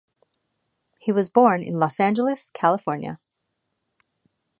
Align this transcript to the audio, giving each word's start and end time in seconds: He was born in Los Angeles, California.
He 0.97 1.11
was 1.11 1.29
born 1.29 1.61
in 1.61 1.77
Los 1.77 1.99
Angeles, 1.99 2.49
California. 2.55 3.19